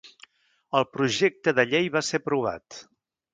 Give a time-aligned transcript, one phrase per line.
[0.79, 2.81] El projecte de llei va ser aprovat.